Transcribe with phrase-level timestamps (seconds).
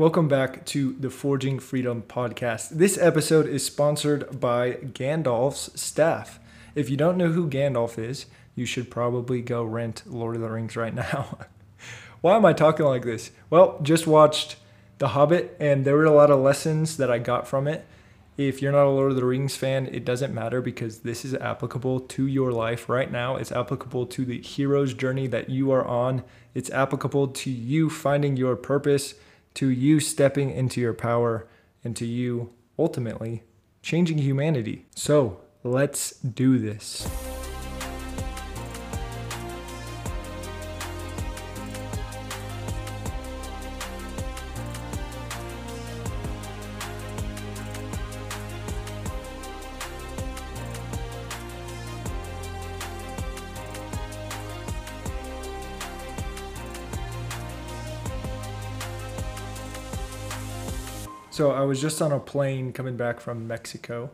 [0.00, 2.70] Welcome back to the Forging Freedom podcast.
[2.70, 6.40] This episode is sponsored by Gandalf's staff.
[6.74, 8.24] If you don't know who Gandalf is,
[8.54, 11.40] you should probably go rent Lord of the Rings right now.
[12.22, 13.30] Why am I talking like this?
[13.50, 14.56] Well, just watched
[14.96, 17.84] The Hobbit, and there were a lot of lessons that I got from it.
[18.38, 21.34] If you're not a Lord of the Rings fan, it doesn't matter because this is
[21.34, 23.36] applicable to your life right now.
[23.36, 26.24] It's applicable to the hero's journey that you are on.
[26.54, 29.12] It's applicable to you finding your purpose,
[29.60, 31.46] to you stepping into your power,
[31.84, 33.42] and to you ultimately
[33.82, 34.86] changing humanity.
[34.94, 37.06] So let's do this.
[61.40, 64.10] So I was just on a plane coming back from Mexico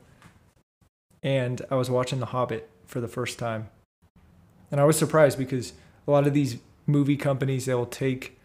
[1.24, 3.68] and I was watching The Hobbit for the first time.
[4.70, 5.72] And I was surprised because
[6.06, 8.38] a lot of these movie companies they'll take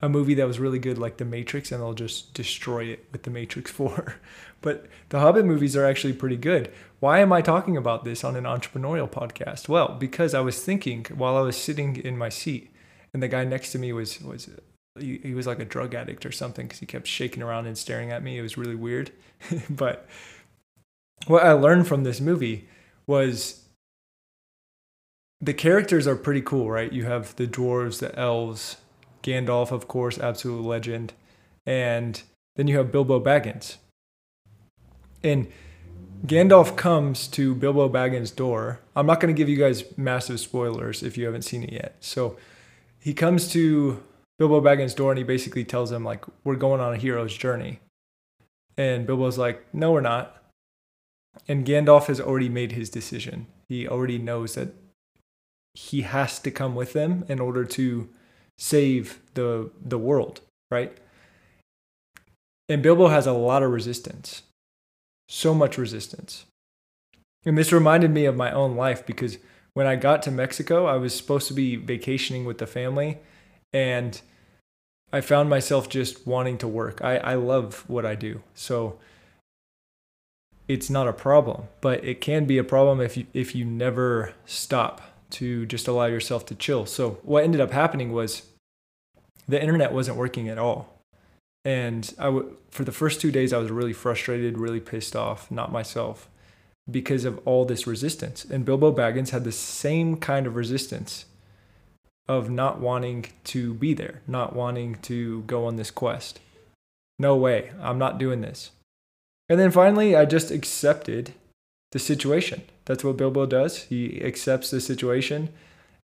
[0.00, 3.24] a movie that was really good like The Matrix and they'll just destroy it with
[3.24, 4.14] The Matrix 4.
[4.62, 6.72] but the Hobbit movies are actually pretty good.
[7.00, 9.68] Why am I talking about this on an entrepreneurial podcast?
[9.68, 12.70] Well, because I was thinking while I was sitting in my seat
[13.12, 14.48] and the guy next to me was was
[14.98, 17.76] he, he was like a drug addict or something because he kept shaking around and
[17.76, 18.38] staring at me.
[18.38, 19.12] It was really weird.
[19.70, 20.06] but
[21.26, 22.68] what I learned from this movie
[23.06, 23.64] was
[25.40, 26.92] the characters are pretty cool, right?
[26.92, 28.76] You have the dwarves, the elves,
[29.22, 31.12] Gandalf, of course, absolute legend,
[31.66, 32.22] and
[32.56, 33.76] then you have Bilbo Baggins.
[35.22, 35.48] And
[36.26, 38.80] Gandalf comes to Bilbo Baggins' door.
[38.94, 41.96] I'm not going to give you guys massive spoilers if you haven't seen it yet.
[42.00, 42.36] So
[42.98, 44.02] he comes to
[44.40, 47.80] Bilbo Baggins' door and he basically tells him like we're going on a hero's journey.
[48.74, 50.42] And Bilbo's like, "No, we're not."
[51.46, 53.46] And Gandalf has already made his decision.
[53.68, 54.74] He already knows that
[55.74, 58.08] he has to come with them in order to
[58.56, 60.96] save the the world, right?
[62.66, 64.42] And Bilbo has a lot of resistance.
[65.28, 66.46] So much resistance.
[67.44, 69.36] And this reminded me of my own life because
[69.74, 73.18] when I got to Mexico, I was supposed to be vacationing with the family
[73.72, 74.20] and
[75.12, 77.02] I found myself just wanting to work.
[77.02, 78.42] I, I love what I do.
[78.54, 78.98] So
[80.68, 84.34] it's not a problem, but it can be a problem if you if you never
[84.46, 86.86] stop to just allow yourself to chill.
[86.86, 88.42] So what ended up happening was
[89.48, 90.96] the internet wasn't working at all.
[91.64, 95.50] And I w- for the first 2 days I was really frustrated, really pissed off,
[95.50, 96.28] not myself
[96.90, 98.44] because of all this resistance.
[98.44, 101.26] And Bilbo Baggins had the same kind of resistance
[102.30, 106.38] of not wanting to be there, not wanting to go on this quest.
[107.18, 108.70] No way, I'm not doing this.
[109.48, 111.34] And then finally, I just accepted
[111.90, 112.62] the situation.
[112.84, 113.82] That's what Bilbo does.
[113.82, 115.48] He accepts the situation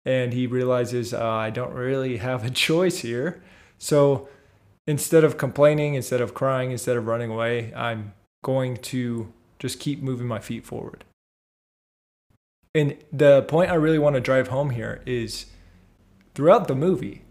[0.05, 3.41] and he realizes uh, I don't really have a choice here.
[3.79, 4.29] So
[4.85, 10.03] instead of complaining, instead of crying, instead of running away, I'm going to just keep
[10.03, 11.05] moving my feet forward.
[12.75, 15.47] And the point I really want to drive home here is
[16.37, 17.23] throughout the movie,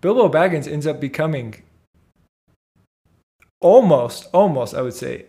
[0.00, 1.62] Bilbo Baggins ends up becoming
[3.60, 5.26] almost, almost, I would say.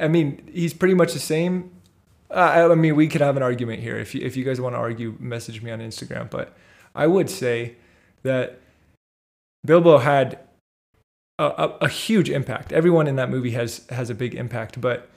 [0.00, 1.70] I mean, he's pretty much the same.
[2.30, 3.98] Uh, I mean, we could have an argument here.
[3.98, 6.30] If you, if you guys want to argue, message me on Instagram.
[6.30, 6.56] But
[6.94, 7.76] I would say
[8.22, 8.60] that
[9.66, 10.38] Bilbo had
[11.38, 12.72] a, a, a huge impact.
[12.72, 15.10] Everyone in that movie has has a big impact, but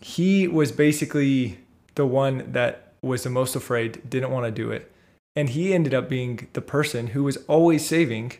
[0.00, 1.58] he was basically
[1.94, 4.90] the one that was the most afraid, didn't want to do it,
[5.36, 8.32] and he ended up being the person who was always saving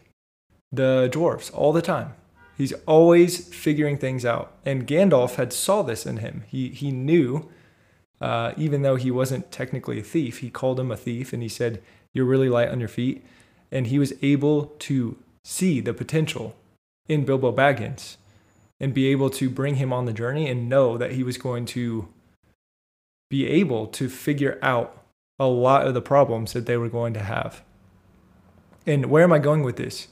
[0.72, 2.14] the dwarves all the time.
[2.56, 4.52] He's always figuring things out.
[4.66, 6.44] And Gandalf had saw this in him.
[6.46, 7.48] He he knew,
[8.20, 11.48] uh, even though he wasn't technically a thief, he called him a thief and he
[11.48, 13.24] said, You're really light on your feet.
[13.72, 16.54] And he was able to see the potential
[17.08, 18.16] in Bilbo Baggins
[18.78, 21.66] and be able to bring him on the journey and know that he was going
[21.66, 22.08] to
[23.30, 24.99] be able to figure out
[25.40, 27.62] a lot of the problems that they were going to have.
[28.86, 30.08] And where am I going with this?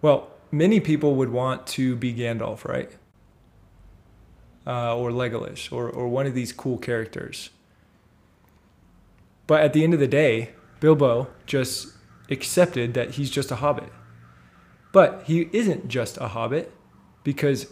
[0.00, 2.90] Well, many people would want to be Gandalf, right?
[4.64, 7.50] Uh, or Legolas, or, or one of these cool characters.
[9.48, 11.88] But at the end of the day, Bilbo just
[12.30, 13.92] accepted that he's just a hobbit.
[14.92, 16.72] But he isn't just a hobbit
[17.24, 17.66] because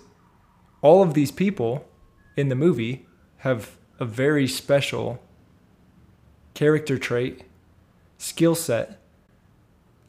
[0.83, 1.89] all of these people
[2.37, 3.07] in the movie
[3.39, 5.23] have a very special
[6.59, 7.45] character trait,
[8.19, 8.99] skill set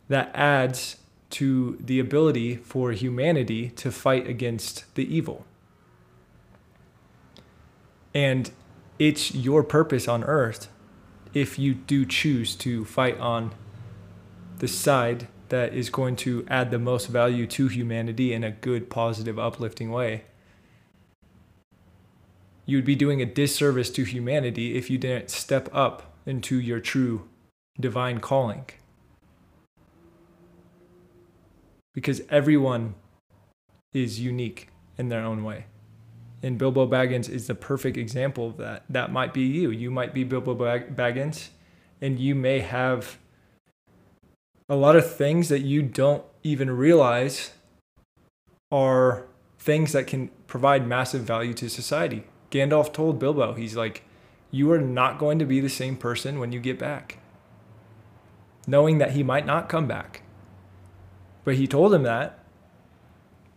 [0.07, 0.97] that adds
[1.29, 5.45] to the ability for humanity to fight against the evil.
[8.15, 8.49] And
[8.97, 10.69] it's your purpose on earth
[11.35, 13.53] if you do choose to fight on
[14.57, 18.89] the side that is going to add the most value to humanity in a good,
[18.89, 20.23] positive, uplifting way.
[22.65, 26.79] You would be doing a disservice to humanity if you didn't step up into your
[26.79, 27.27] true
[27.79, 28.65] divine calling.
[31.93, 32.93] Because everyone
[33.93, 35.65] is unique in their own way.
[36.43, 38.83] And Bilbo Baggins is the perfect example of that.
[38.87, 39.71] That might be you.
[39.71, 41.49] You might be Bilbo Baggins,
[41.99, 43.17] and you may have
[44.69, 47.51] a lot of things that you don't even realize
[48.71, 49.25] are
[49.57, 52.23] things that can provide massive value to society.
[52.51, 54.03] Gandalf told Bilbo, he's like,
[54.51, 57.19] You are not going to be the same person when you get back.
[58.67, 60.23] Knowing that he might not come back.
[61.43, 62.39] But he told him that.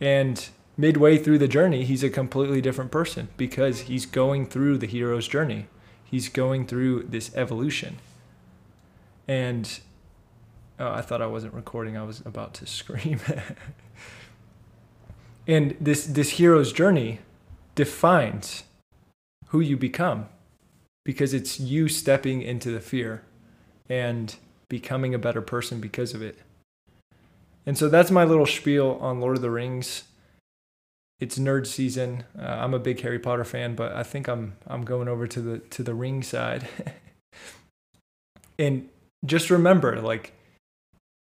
[0.00, 4.86] And midway through the journey, he's a completely different person because he's going through the
[4.86, 5.66] hero's journey.
[6.04, 7.98] He's going through this evolution.
[9.26, 9.80] And
[10.78, 11.96] oh, I thought I wasn't recording.
[11.96, 13.20] I was about to scream.
[15.46, 17.20] and this this hero's journey
[17.74, 18.64] defines
[19.48, 20.28] who you become
[21.04, 23.22] because it's you stepping into the fear
[23.88, 24.36] and
[24.68, 26.38] becoming a better person because of it.
[27.66, 30.04] And so that's my little spiel on Lord of the Rings
[31.22, 32.24] it's nerd season.
[32.36, 35.40] Uh, I'm a big Harry Potter fan, but I think I'm I'm going over to
[35.40, 36.66] the to the ring side.
[38.58, 38.88] and
[39.24, 40.32] just remember, like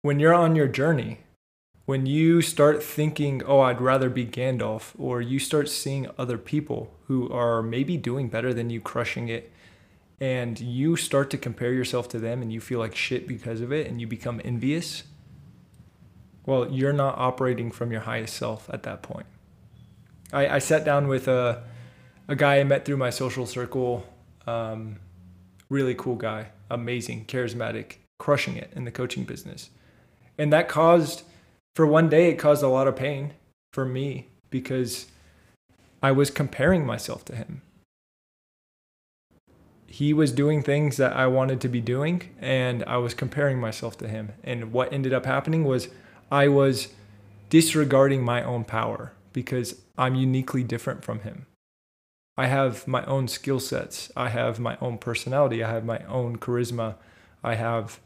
[0.02, 1.20] when you're on your journey,
[1.86, 6.92] when you start thinking, "Oh, I'd rather be Gandalf," or you start seeing other people
[7.06, 9.50] who are maybe doing better than you, crushing it,
[10.20, 13.72] and you start to compare yourself to them, and you feel like shit because of
[13.72, 15.04] it, and you become envious.
[16.44, 19.26] Well, you're not operating from your highest self at that point
[20.32, 21.62] I, I sat down with a,
[22.28, 24.06] a guy I met through my social circle.
[24.46, 24.98] Um,
[25.68, 29.70] really cool guy, amazing, charismatic, crushing it in the coaching business.
[30.38, 31.22] And that caused,
[31.74, 33.32] for one day, it caused a lot of pain
[33.72, 35.06] for me because
[36.02, 37.62] I was comparing myself to him.
[39.96, 43.96] He was doing things that I wanted to be doing, and I was comparing myself
[43.96, 44.32] to him.
[44.44, 45.88] And what ended up happening was
[46.30, 46.88] I was
[47.48, 51.46] disregarding my own power because I'm uniquely different from him.
[52.36, 54.12] I have my own skill sets.
[54.14, 55.64] I have my own personality.
[55.64, 56.96] I have my own charisma.
[57.42, 57.98] I have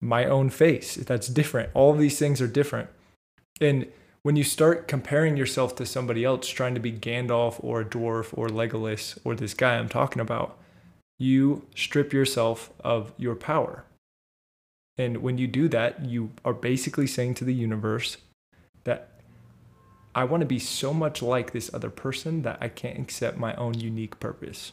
[0.00, 1.70] my own face that's different.
[1.72, 2.88] All these things are different.
[3.60, 3.86] And
[4.22, 8.36] when you start comparing yourself to somebody else, trying to be Gandalf or a dwarf
[8.36, 10.58] or Legolas or this guy I'm talking about,
[11.18, 13.84] you strip yourself of your power.
[14.98, 18.16] And when you do that, you are basically saying to the universe
[18.84, 19.10] that
[20.14, 23.54] I want to be so much like this other person that I can't accept my
[23.56, 24.72] own unique purpose.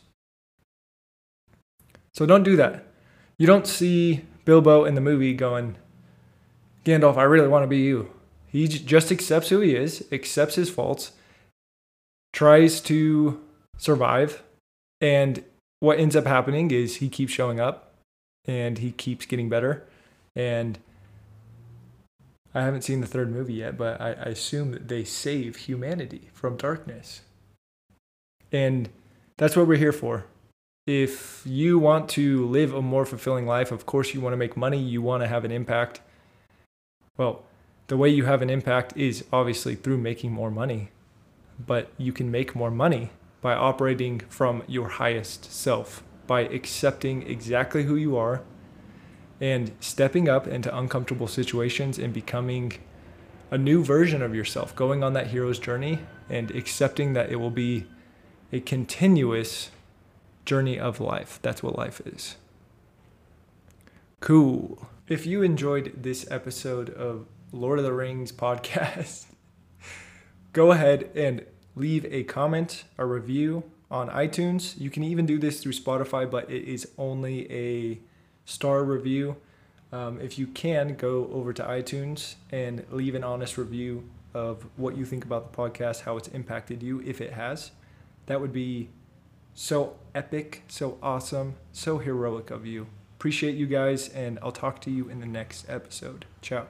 [2.14, 2.86] So don't do that.
[3.38, 5.76] You don't see Bilbo in the movie going,
[6.86, 8.12] Gandalf, I really want to be you.
[8.48, 11.14] He just accepts who he is, accepts his faults,
[12.32, 13.42] tries to
[13.78, 14.44] survive.
[15.02, 15.44] And
[15.84, 17.92] what ends up happening is he keeps showing up
[18.46, 19.86] and he keeps getting better.
[20.34, 20.80] And
[22.56, 26.30] I haven't seen the third movie yet, but I, I assume that they save humanity
[26.32, 27.20] from darkness.
[28.50, 28.88] And
[29.36, 30.24] that's what we're here for.
[30.88, 34.56] If you want to live a more fulfilling life, of course, you want to make
[34.56, 36.00] money, you want to have an impact.
[37.18, 37.44] Well,
[37.88, 40.92] the way you have an impact is obviously through making more money,
[41.60, 43.10] but you can make more money
[43.44, 48.42] by operating from your highest self, by accepting exactly who you are
[49.42, 52.72] and stepping up into uncomfortable situations and becoming
[53.52, 57.52] a new version of yourself, going on that hero's journey and accepting that it will
[57.52, 57.86] be
[58.54, 59.72] a continuous
[60.46, 61.38] journey of life.
[61.42, 62.38] That's what life is.
[64.22, 64.88] Cool.
[65.10, 69.26] If you enjoyed this episode of Lord of the Rings podcast,
[70.54, 71.46] go ahead and
[71.76, 74.80] leave a comment, a review on iTunes.
[74.80, 78.00] You can even do this through Spotify, but it is only a
[78.46, 79.38] star review.
[79.92, 84.98] Um, if you can, go over to iTunes and leave an honest review of what
[84.98, 87.72] you think about the podcast, how it's impacted you, if it has.
[88.26, 88.90] That would be
[89.54, 92.88] so epic, so awesome, so heroic of you.
[93.20, 96.26] Appreciate you guys, and I'll talk to you in the next episode.
[96.42, 96.68] Ciao.